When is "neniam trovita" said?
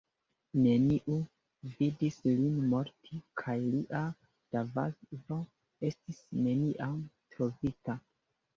6.49-8.01